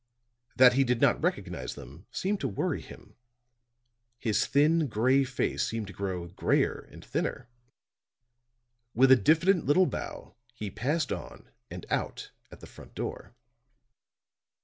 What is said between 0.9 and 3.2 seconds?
not recognize them seemed to worry him;